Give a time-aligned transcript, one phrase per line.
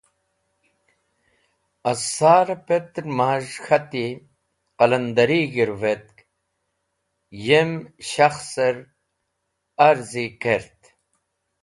[1.89, 4.07] Az sar-e petr maz̃h k̃hati
[4.77, 6.17] qalandari g̃hirũvetk,
[7.45, 7.71] yem
[8.09, 8.75] shakhser
[9.87, 10.81] arzi kert.